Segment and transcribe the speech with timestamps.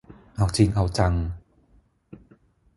[0.35, 1.13] เอาจริงเอาจัง